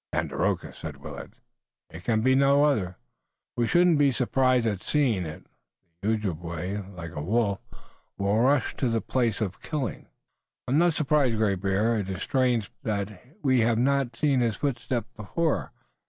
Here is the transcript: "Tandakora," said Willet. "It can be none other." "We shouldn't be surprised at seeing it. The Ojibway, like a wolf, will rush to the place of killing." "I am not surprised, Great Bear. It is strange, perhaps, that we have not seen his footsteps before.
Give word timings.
"Tandakora," 0.11 0.73
said 0.73 0.97
Willet. 0.97 1.33
"It 1.91 2.03
can 2.03 2.21
be 2.21 2.33
none 2.33 2.57
other." 2.61 2.97
"We 3.55 3.67
shouldn't 3.67 3.99
be 3.99 4.11
surprised 4.11 4.65
at 4.65 4.81
seeing 4.81 5.27
it. 5.27 5.45
The 6.01 6.13
Ojibway, 6.15 6.77
like 6.95 7.11
a 7.11 7.21
wolf, 7.21 7.59
will 8.17 8.39
rush 8.39 8.75
to 8.77 8.89
the 8.89 8.99
place 8.99 9.41
of 9.41 9.61
killing." 9.61 10.07
"I 10.67 10.71
am 10.71 10.79
not 10.79 10.95
surprised, 10.95 11.37
Great 11.37 11.61
Bear. 11.61 11.99
It 11.99 12.09
is 12.09 12.23
strange, 12.23 12.71
perhaps, 12.83 13.11
that 13.11 13.23
we 13.43 13.59
have 13.59 13.77
not 13.77 14.15
seen 14.15 14.39
his 14.39 14.55
footsteps 14.55 15.07
before. 15.15 15.71